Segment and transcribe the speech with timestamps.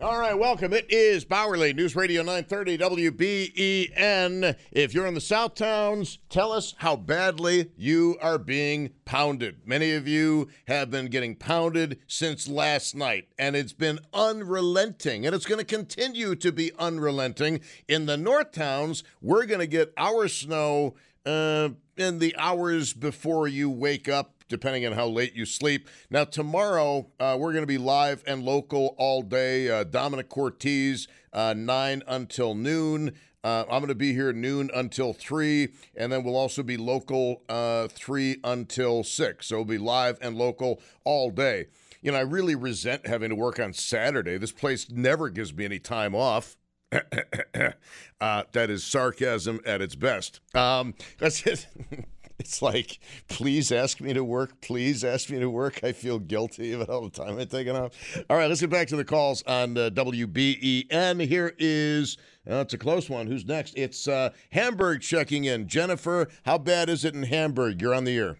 [0.00, 0.72] All right, welcome.
[0.72, 4.56] It is Bauerle News Radio 930 WBEN.
[4.70, 9.56] If you're in the South Towns, tell us how badly you are being pounded.
[9.66, 15.34] Many of you have been getting pounded since last night, and it's been unrelenting, and
[15.34, 17.58] it's going to continue to be unrelenting.
[17.88, 20.94] In the North Towns, we're going to get our snow
[21.26, 25.88] uh, in the hours before you wake up depending on how late you sleep.
[26.10, 29.68] Now, tomorrow, uh, we're going to be live and local all day.
[29.68, 33.12] Uh, Dominic Cortez, uh, 9 until noon.
[33.44, 37.42] Uh, I'm going to be here noon until 3, and then we'll also be local
[37.48, 39.46] uh, 3 until 6.
[39.46, 41.66] So we'll be live and local all day.
[42.02, 44.38] You know, I really resent having to work on Saturday.
[44.38, 46.56] This place never gives me any time off.
[46.92, 50.40] uh, that is sarcasm at its best.
[50.54, 51.66] Um, that's it.
[52.48, 54.60] It's like, please ask me to work.
[54.60, 55.82] Please ask me to work.
[55.82, 57.92] I feel guilty about all the time I'm taking off.
[58.30, 61.26] All right, let's get back to the calls on uh, WBEN.
[61.26, 62.16] Here is,
[62.48, 63.26] uh, it's a close one.
[63.26, 63.76] Who's next?
[63.76, 65.66] It's uh, Hamburg checking in.
[65.66, 67.82] Jennifer, how bad is it in Hamburg?
[67.82, 68.38] You're on the air.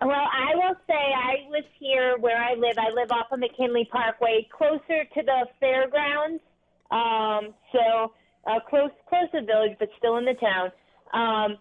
[0.00, 2.76] Well, I will say I was here where I live.
[2.78, 6.42] I live off of McKinley Parkway, closer to the fairgrounds.
[6.90, 8.12] Um, so
[8.46, 10.70] uh, close, close to the village, but still in the town.
[11.12, 11.58] Um,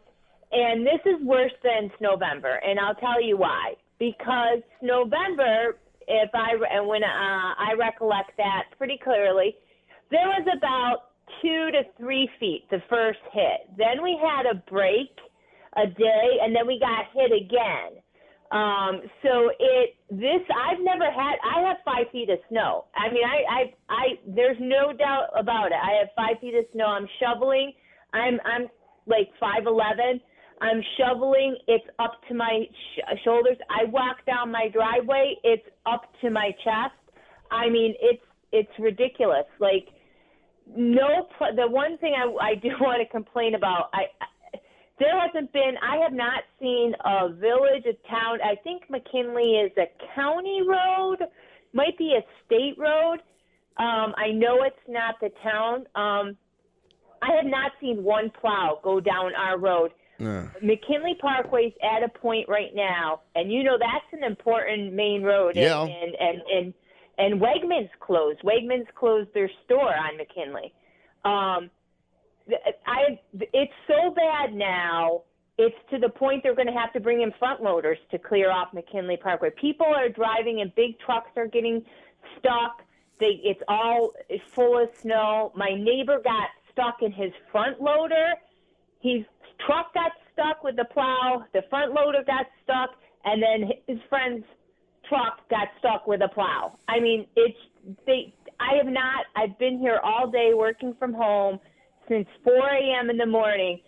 [0.52, 3.74] and this is worse than November, and I'll tell you why.
[4.00, 9.56] Because November, if I and when uh, I recollect that pretty clearly,
[10.12, 11.12] there was about
[11.42, 13.70] two to three feet the first hit.
[13.78, 15.12] Then we had a break
[15.78, 18.02] a day, and then we got hit again.
[18.52, 21.36] Um, so it this I've never had.
[21.44, 22.86] I have five feet of snow.
[22.96, 25.80] I mean, I I I there's no doubt about it.
[25.82, 26.86] I have five feet of snow.
[26.86, 27.74] I'm shoveling.
[28.14, 28.68] I'm I'm
[29.08, 30.22] like five eleven.
[30.62, 31.58] I'm shoveling.
[31.68, 32.64] It's up to my
[32.96, 33.58] sh- shoulders.
[33.70, 35.36] I walk down my driveway.
[35.44, 36.96] It's up to my chest.
[37.52, 39.46] I mean, it's it's ridiculous.
[39.60, 39.88] Like
[40.76, 44.58] no, pl- the one thing I, I do want to complain about, I, I
[44.98, 45.74] there hasn't been.
[45.84, 48.40] I have not seen a village, a town.
[48.42, 51.18] I think McKinley is a county road,
[51.74, 53.18] might be a state road.
[53.78, 55.80] Um, I know it's not the town.
[55.96, 56.38] Um,
[57.22, 60.48] I have not seen one plow go down our road Yeah.
[60.62, 65.56] McKinley Parkway's at a point right now, and you know that's an important main road.
[65.56, 65.82] Yeah.
[65.82, 66.74] And and and and,
[67.18, 68.42] and Wegmans closed.
[68.44, 70.74] Wegmans closed their store on McKinley.
[71.26, 71.70] Um,
[72.86, 75.24] I it's so bad now.
[75.58, 78.52] It's to the point they're going to have to bring in front loaders to clear
[78.52, 79.52] off McKinley Parkway.
[79.60, 81.84] People are driving, and big trucks are getting
[82.38, 82.84] stuck.
[83.20, 84.12] They it's all
[84.54, 85.52] full of snow.
[85.56, 88.34] My neighbor got stuck in his front loader.
[89.02, 89.24] His
[89.66, 91.46] truck got stuck with the plow.
[91.54, 92.92] The front loader got stuck,
[93.24, 94.46] and then his friend's
[95.08, 96.78] truck got stuck with a plow.
[96.88, 97.58] I mean, it's
[98.06, 98.34] they.
[98.60, 99.26] I have not.
[99.36, 101.60] I've been here all day working from home
[102.08, 103.10] since 4 a.m.
[103.10, 103.82] in the morning.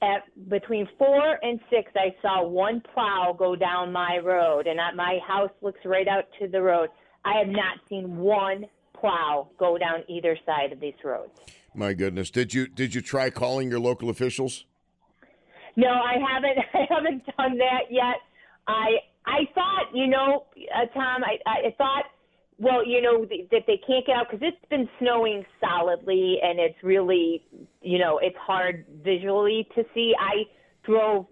[0.00, 4.92] At between four and six, I saw one plow go down my road, and I,
[4.92, 6.90] my house looks right out to the road.
[7.24, 11.32] I have not seen one plow go down either side of these roads.
[11.74, 14.66] My goodness, did you did you try calling your local officials?
[15.76, 16.58] No, I haven't.
[16.74, 18.16] I haven't done that yet.
[18.66, 22.04] I I thought, you know, uh, Tom, I I thought
[22.58, 26.58] well, you know th- that they can't get out because it's been snowing solidly, and
[26.58, 27.44] it's really,
[27.80, 30.12] you know, it's hard visually to see.
[30.18, 30.42] I
[30.84, 31.26] drove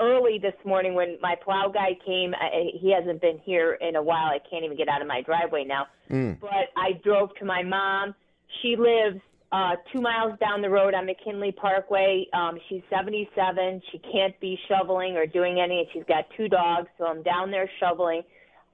[0.00, 2.34] early this morning when my plow guy came.
[2.34, 4.28] I, he hasn't been here in a while.
[4.28, 5.86] I can't even get out of my driveway now.
[6.10, 6.40] Mm.
[6.40, 8.14] But I drove to my mom.
[8.62, 9.20] She lives
[9.52, 12.26] uh, two miles down the road on McKinley Parkway.
[12.32, 13.80] Um, she's 77.
[13.92, 16.88] She can't be shoveling or doing any, and she's got two dogs.
[16.98, 18.22] So I'm down there shoveling.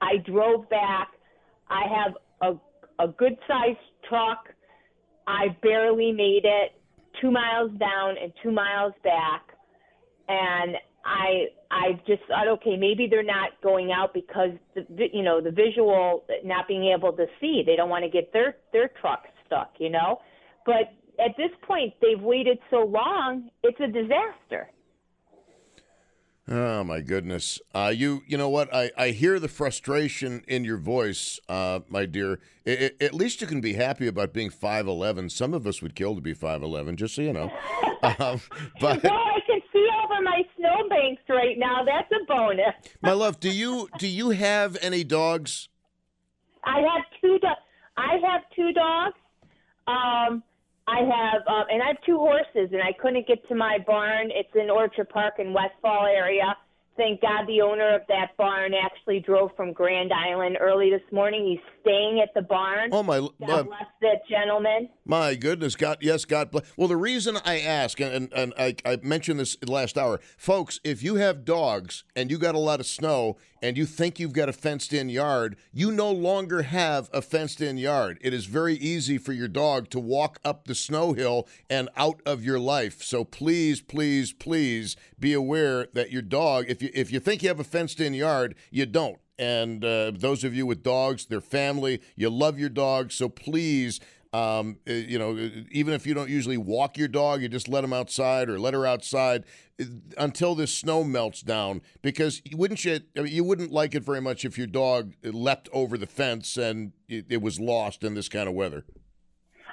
[0.01, 1.09] I drove back.
[1.69, 3.77] I have a, a good sized
[4.09, 4.49] truck.
[5.27, 6.73] I barely made it
[7.21, 9.53] two miles down and two miles back
[10.27, 10.75] and
[11.05, 15.51] I I just thought, okay, maybe they're not going out because the you know the
[15.51, 17.63] visual not being able to see.
[17.65, 20.21] They don't want to get their their truck stuck, you know.
[20.65, 20.93] But
[21.23, 24.69] at this point, they've waited so long; it's a disaster.
[26.47, 27.61] Oh my goodness!
[27.73, 28.73] Uh, you you know what?
[28.73, 32.39] I, I hear the frustration in your voice, uh, my dear.
[32.67, 35.29] I, I, at least you can be happy about being five eleven.
[35.29, 37.43] Some of us would kill to be five eleven, just so you know.
[38.03, 38.41] um,
[38.81, 41.85] but well, I can see over my snowbanks right now.
[41.85, 42.73] That's a bonus.
[43.01, 45.69] my love, do you do you have any dogs?
[46.65, 47.39] I have two.
[47.39, 47.47] Do-
[47.95, 49.17] I have two dogs.
[49.87, 50.43] Um,
[50.87, 54.29] I have, um, and I have two horses, and I couldn't get to my barn.
[54.31, 56.57] It's in Orchard Park in Westfall area.
[56.95, 61.43] Thank God the owner of that barn actually drove from Grand Island early this morning.
[61.43, 62.91] He's staying at the barn.
[62.91, 63.19] Oh my!
[63.19, 64.89] God uh, bless that gentleman.
[65.05, 66.71] My goodness, God, yes, God bless.
[66.77, 71.01] Well, the reason I ask, and, and I, I mentioned this last hour, folks, if
[71.01, 74.49] you have dogs and you got a lot of snow and you think you've got
[74.49, 78.17] a fenced in yard, you no longer have a fenced in yard.
[78.21, 82.21] It is very easy for your dog to walk up the snow hill and out
[82.25, 83.01] of your life.
[83.01, 87.49] So please, please, please be aware that your dog, if you, if you think you
[87.49, 91.41] have a fenced in yard, you don't and uh, those of you with dogs, their
[91.41, 93.99] family, you love your dog, so please.
[94.31, 95.37] Um, uh, you know,
[95.71, 98.73] even if you don't usually walk your dog, you just let them outside or let
[98.73, 99.43] her outside
[99.79, 99.85] uh,
[100.17, 101.83] until this snow melts down.
[102.01, 103.01] Because wouldn't you?
[103.15, 106.57] I mean, you wouldn't like it very much if your dog leapt over the fence
[106.57, 108.85] and it, it was lost in this kind of weather.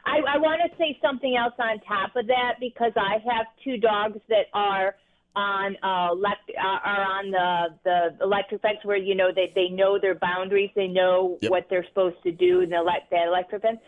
[0.05, 3.79] I, I want to say something else on top of that because I have two
[3.79, 4.95] dogs that are
[5.37, 9.69] on uh, elect- uh, are on the the electric fence where you know they they
[9.69, 11.50] know their boundaries, they know Yep.
[11.50, 13.81] what they're supposed to do in the elect- that electric fence.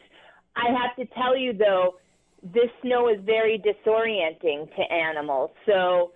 [0.55, 1.95] I have to tell you though,
[2.43, 6.13] this snow is very disorienting to animals, so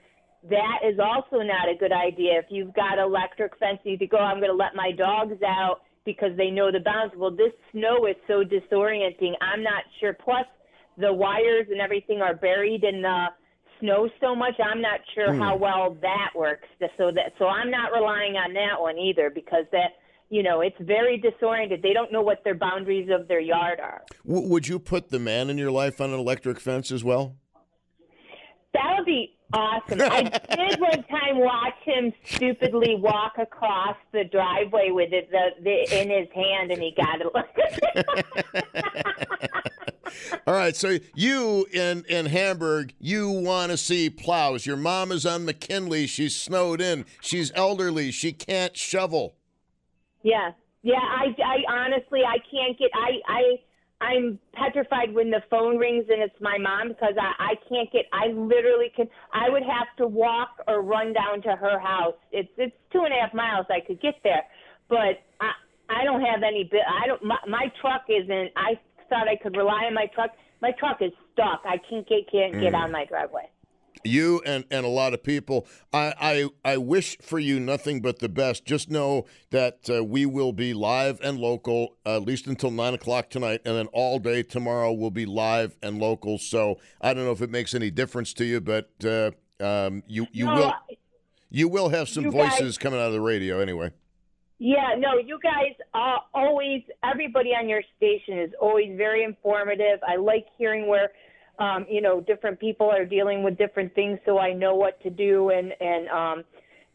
[0.48, 2.38] that is also not a good idea.
[2.38, 5.80] If you've got electric fence, you could go, I'm going to let my dogs out
[6.04, 7.14] because they know the bounds.
[7.16, 9.32] Well, this snow is so disorienting.
[9.40, 10.12] I'm not sure.
[10.12, 10.46] Plus,
[10.98, 13.26] the wires and everything are buried in the
[13.80, 14.54] snow so much.
[14.62, 15.62] I'm not sure how hmm.
[15.62, 16.68] well that works.
[16.96, 19.92] So that so I'm not relying on that one either because that
[20.30, 21.82] you know it's very disoriented.
[21.82, 24.02] They don't know what their boundaries of their yard are.
[24.26, 27.36] W- would you put the man in your life on an electric fence as well?
[28.72, 30.00] That would be awesome.
[30.00, 30.22] I
[30.56, 36.10] did one time watch him stupidly walk across the driveway with it the, the in
[36.10, 37.26] his hand, and he got it.
[40.46, 44.64] All right, so you in in Hamburg, you want to see plows.
[44.64, 46.06] Your mom is on McKinley.
[46.06, 47.04] She's snowed in.
[47.20, 48.10] She's elderly.
[48.12, 49.36] She can't shovel.
[50.22, 50.52] yeah,
[50.82, 50.94] yeah.
[51.00, 52.90] I, I honestly, I can't get.
[52.94, 53.42] I, I,
[54.00, 58.04] I'm petrified when the phone rings and it's my mom because I, I can't get.
[58.12, 59.06] I literally can.
[59.32, 62.14] I would have to walk or run down to her house.
[62.30, 63.66] It's it's two and a half miles.
[63.70, 64.42] I could get there,
[64.88, 65.52] but I
[65.88, 66.70] I don't have any.
[67.02, 67.24] I don't.
[67.24, 68.50] My, my truck isn't.
[68.54, 70.30] I thought I could rely on my truck.
[70.60, 71.62] My truck is stuck.
[71.64, 72.82] I can't get can't get mm.
[72.82, 73.48] on my driveway.
[74.04, 75.66] You and, and a lot of people.
[75.92, 76.14] I,
[76.64, 78.64] I I wish for you nothing but the best.
[78.64, 82.94] Just know that uh, we will be live and local uh, at least until nine
[82.94, 86.38] o'clock tonight, and then all day tomorrow will be live and local.
[86.38, 90.26] So I don't know if it makes any difference to you, but uh, um, you
[90.32, 90.74] you No, will
[91.50, 93.90] you will have some You guys- voices coming out of the radio anyway.
[94.58, 99.98] Yeah, no, you guys are always, everybody on your station is always very informative.
[100.08, 101.10] I like hearing where,
[101.58, 105.10] um, you know, different people are dealing with different things so I know what to
[105.10, 105.50] do.
[105.50, 106.44] And, and um,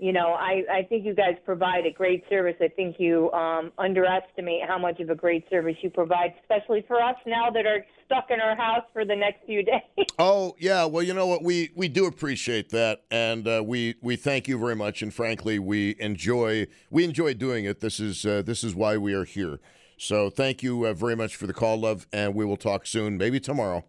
[0.01, 2.55] you know, I, I think you guys provide a great service.
[2.59, 6.99] I think you um, underestimate how much of a great service you provide, especially for
[6.99, 10.07] us now that are stuck in our house for the next few days.
[10.17, 14.15] Oh yeah, well you know what we we do appreciate that, and uh, we we
[14.15, 17.79] thank you very much, and frankly we enjoy we enjoy doing it.
[17.79, 19.59] This is uh, this is why we are here.
[19.99, 23.19] So thank you uh, very much for the call, love, and we will talk soon,
[23.19, 23.85] maybe tomorrow.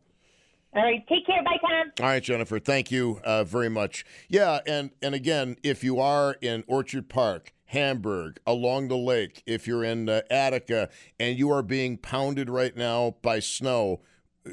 [0.75, 1.43] All right, take care.
[1.43, 1.93] Bye, Tom.
[2.01, 4.07] All right, Jennifer, thank you uh, very much.
[4.29, 9.67] Yeah, and and again, if you are in Orchard Park, Hamburg, along the lake, if
[9.67, 10.89] you're in uh, Attica,
[11.21, 14.01] and you are being pounded right now by snow,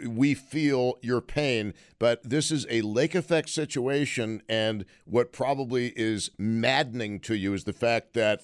[0.07, 4.41] we feel your pain, but this is a lake effect situation.
[4.49, 8.41] And what probably is maddening to you is the fact that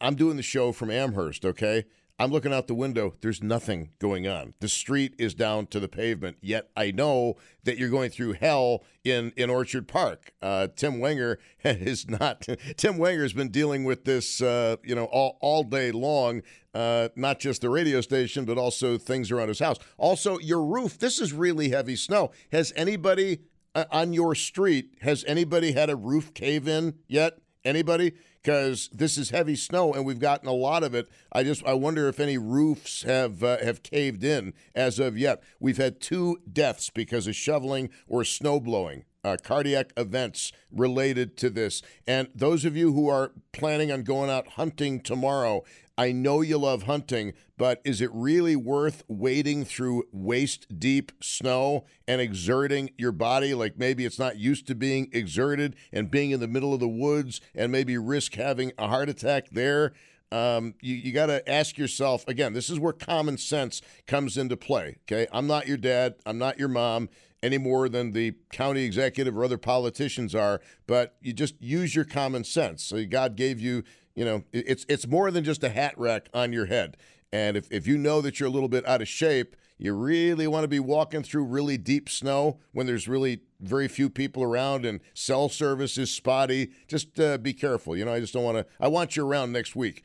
[0.00, 1.84] I'm doing the show from Amherst, okay?
[2.18, 3.14] I'm looking out the window.
[3.20, 4.54] There's nothing going on.
[4.60, 6.38] The street is down to the pavement.
[6.40, 10.32] Yet I know that you're going through hell in, in Orchard Park.
[10.40, 12.46] Uh, Tim Wenger is not.
[12.78, 16.40] Tim Wenger has been dealing with this, uh, you know, all, all day long.
[16.72, 19.76] Uh, not just the radio station, but also things around his house.
[19.98, 20.98] Also, your roof.
[20.98, 22.30] This is really heavy snow.
[22.50, 23.40] Has anybody
[23.74, 24.94] uh, on your street?
[25.02, 27.38] Has anybody had a roof cave in yet?
[27.66, 28.12] Anybody?
[28.46, 31.08] because this is heavy snow and we've gotten a lot of it.
[31.32, 35.42] I just I wonder if any roofs have uh, have caved in as of yet.
[35.58, 39.04] We've had two deaths because of shoveling or snow blowing.
[39.24, 41.82] Uh, cardiac events related to this.
[42.06, 45.64] And those of you who are planning on going out hunting tomorrow,
[45.98, 51.86] I know you love hunting, but is it really worth wading through waist deep snow
[52.06, 56.40] and exerting your body like maybe it's not used to being exerted and being in
[56.40, 59.94] the middle of the woods and maybe risk having a heart attack there?
[60.30, 64.56] Um, you, you got to ask yourself again, this is where common sense comes into
[64.56, 64.98] play.
[65.04, 65.26] Okay.
[65.32, 67.08] I'm not your dad, I'm not your mom
[67.42, 72.04] any more than the county executive or other politicians are, but you just use your
[72.04, 72.82] common sense.
[72.82, 73.84] So God gave you
[74.16, 76.96] you know, it's it's more than just a hat rack on your head.
[77.32, 80.46] And if, if you know that you're a little bit out of shape, you really
[80.46, 84.86] want to be walking through really deep snow when there's really very few people around
[84.86, 86.70] and cell service is spotty.
[86.88, 87.94] Just uh, be careful.
[87.94, 88.66] You know, I just don't want to.
[88.80, 90.02] I want you around next week.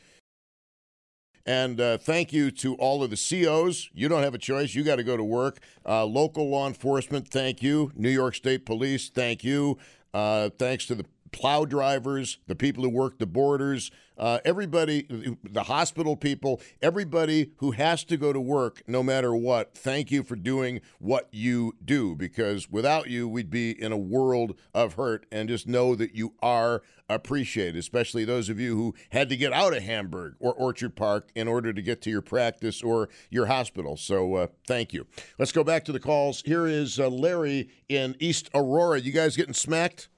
[1.45, 3.89] And uh, thank you to all of the COs.
[3.93, 4.75] You don't have a choice.
[4.75, 5.59] You got to go to work.
[5.87, 7.91] Uh, local law enforcement, thank you.
[7.95, 9.79] New York State Police, thank you.
[10.13, 15.07] Uh, thanks to the plow drivers, the people who work the borders, uh, everybody,
[15.43, 20.21] the hospital people, everybody who has to go to work no matter what, thank you
[20.21, 25.25] for doing what you do because without you, we'd be in a world of hurt.
[25.31, 29.53] And just know that you are appreciated, especially those of you who had to get
[29.53, 33.47] out of Hamburg or Orchard Park in order to get to your practice or your
[33.47, 33.97] hospital.
[33.97, 35.07] So uh, thank you.
[35.39, 36.43] Let's go back to the calls.
[36.45, 38.99] Here is uh, Larry in East Aurora.
[38.99, 40.09] You guys getting smacked?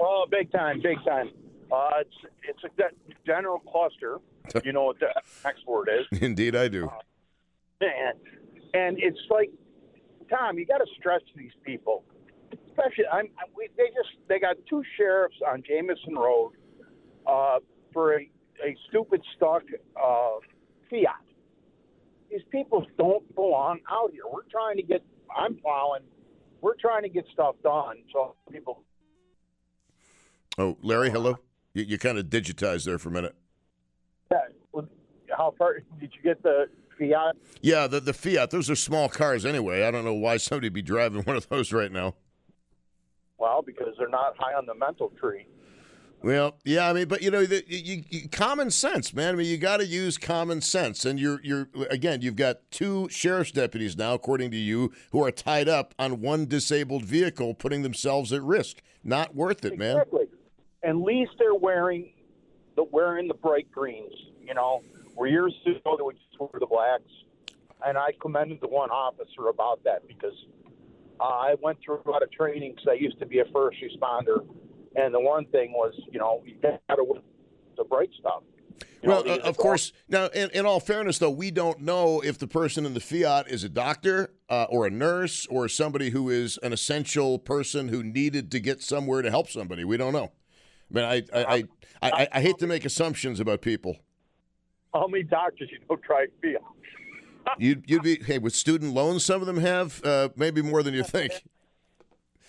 [0.00, 1.30] Oh, big time, big time.
[1.72, 2.90] Uh, it's it's a
[3.26, 4.18] general cluster.
[4.64, 5.08] You know what the
[5.44, 6.20] next word is?
[6.20, 6.86] Indeed, I do.
[6.86, 6.90] Uh,
[7.80, 8.18] and
[8.74, 9.50] and it's like,
[10.30, 12.04] Tom, you got to stress these people,
[12.68, 13.28] especially I'm.
[13.56, 16.52] We, they just they got two sheriffs on Jamison Road
[17.26, 17.58] uh,
[17.92, 18.30] for a,
[18.64, 19.62] a stupid stuck
[20.02, 20.36] uh,
[20.90, 21.14] Fiat.
[22.30, 24.24] These people don't belong out here.
[24.30, 25.02] We're trying to get.
[25.34, 26.02] I'm plowing.
[26.60, 28.84] We're trying to get stuff done so people
[30.58, 31.32] Oh, Larry, hello.
[31.32, 31.36] Uh,
[31.74, 33.34] you, you kind of digitized there for a minute.
[34.30, 34.38] Yeah.
[35.36, 36.68] How far did you get the
[36.98, 37.36] Fiat?
[37.60, 38.50] Yeah, the the Fiat.
[38.50, 39.82] Those are small cars anyway.
[39.82, 42.14] I don't know why somebody be driving one of those right now.
[43.38, 45.46] Well, because they're not high on the mental tree.
[46.22, 49.34] Well, yeah, I mean, but you know, the, you, you, common sense, man.
[49.34, 53.08] I mean, you got to use common sense, and you're you're again, you've got two
[53.10, 57.82] sheriff's deputies now, according to you, who are tied up on one disabled vehicle, putting
[57.82, 58.80] themselves at risk.
[59.02, 59.98] Not worth it, man.
[59.98, 60.23] Exactly
[60.84, 62.12] at least they're wearing
[62.76, 64.14] the wearing the bright greens.
[64.42, 64.82] You know,
[65.14, 67.10] where years ago they would just wear the blacks,
[67.86, 70.34] and I commended the one officer about that because
[71.20, 73.78] uh, I went through a lot of training because I used to be a first
[73.82, 74.46] responder,
[74.96, 77.20] and the one thing was, you know, you got to wear
[77.76, 78.42] the bright stuff.
[79.02, 79.92] You well, uh, of course.
[80.08, 83.48] Now, in, in, all fairness, though, we don't know if the person in the Fiat
[83.48, 88.02] is a doctor uh, or a nurse or somebody who is an essential person who
[88.02, 89.84] needed to get somewhere to help somebody.
[89.84, 90.32] We don't know.
[90.94, 91.54] I mean, I I,
[92.02, 93.96] I, I, I hate to make assumptions about people.
[94.92, 96.62] How many doctors you know try Fiat?
[97.58, 99.24] you'd you'd be hey with student loans.
[99.24, 101.32] Some of them have uh, maybe more than you think.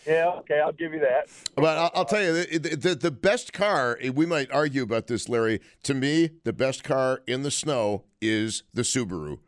[0.05, 1.29] Yeah, okay, I'll give you that.
[1.55, 5.07] But I'll, I'll tell you, the, the, the best car, eh, we might argue about
[5.07, 5.61] this, Larry.
[5.81, 9.39] To me, the best car in the snow is the Subaru.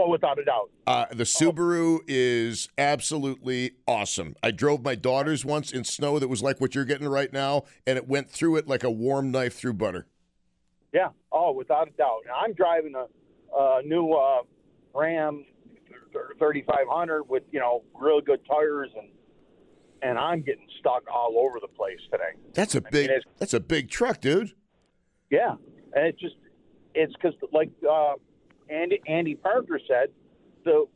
[0.00, 0.70] Oh, without a doubt.
[0.86, 4.36] Uh, the Subaru is absolutely awesome.
[4.44, 7.64] I drove my daughter's once in snow that was like what you're getting right now,
[7.84, 10.06] and it went through it like a warm knife through butter.
[10.92, 11.08] Yeah.
[11.32, 12.20] Oh, without a doubt.
[12.34, 13.06] I'm driving a,
[13.58, 14.42] a new uh,
[14.94, 15.44] Ram
[16.38, 19.08] 3500 with you know really good tires and
[20.00, 22.38] and I'm getting stuck all over the place today.
[22.54, 23.10] That's a big.
[23.10, 24.52] Mean, that's a big truck, dude.
[25.28, 25.56] Yeah,
[25.92, 26.36] and it's just
[26.94, 28.14] it's because like uh,
[28.70, 30.10] Andy, Andy Parker said,
[30.64, 30.86] the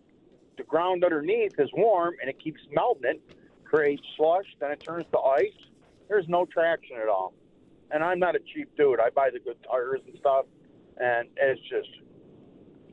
[0.58, 3.22] the ground underneath is warm and it keeps melting it,
[3.64, 5.46] creates slush, then it turns to ice.
[6.08, 7.32] There's no traction at all.
[7.90, 9.00] and I'm not a cheap dude.
[9.00, 10.44] I buy the good tires and stuff,
[10.98, 11.88] and it's just.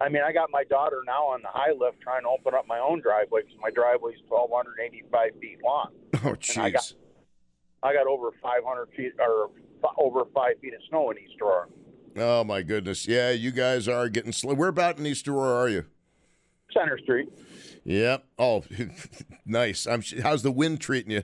[0.02, 2.66] I mean, I got my daughter now on the high lift trying to open up
[2.66, 5.92] my own driveway because my driveway is 1,285 feet long.
[6.24, 6.94] Oh, And I got, jeez.
[7.84, 9.50] I got over 500 feet or
[9.84, 11.68] f- over five feet of snow in East Aurora.
[12.20, 13.08] Oh, my goodness.
[13.08, 14.54] Yeah, you guys are getting slow.
[14.54, 15.86] Where about in East Aurora are you?
[16.74, 17.30] Center Street.
[17.84, 18.26] Yep.
[18.38, 18.64] Oh,
[19.46, 19.88] nice.
[19.88, 20.04] I'm.
[20.22, 21.24] How's the wind treating you?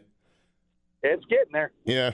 [1.03, 1.71] It's getting there.
[1.83, 2.11] Yeah,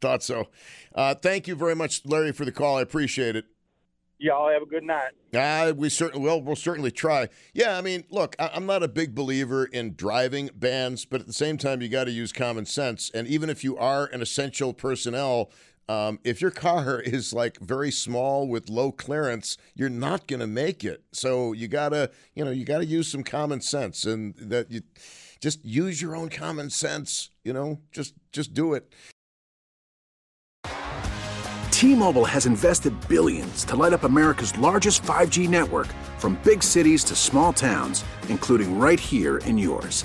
[0.00, 0.48] thought so.
[0.94, 2.78] Uh, thank you very much, Larry, for the call.
[2.78, 3.44] I appreciate it.
[4.18, 5.12] Y'all have a good night.
[5.34, 6.42] Uh, we certainly will.
[6.42, 7.28] We'll certainly try.
[7.54, 11.26] Yeah, I mean, look, I, I'm not a big believer in driving bans, but at
[11.26, 13.10] the same time, you got to use common sense.
[13.14, 15.50] And even if you are an essential personnel,
[15.90, 20.46] um, if your car is like very small with low clearance, you're not going to
[20.46, 21.02] make it.
[21.12, 24.82] So you gotta, you know, you got to use some common sense, and that you
[25.40, 27.30] just use your own common sense.
[27.42, 28.92] You know, just just do it.
[31.72, 35.86] T-Mobile has invested billions to light up America's largest 5G network
[36.18, 40.04] from big cities to small towns, including right here in yours.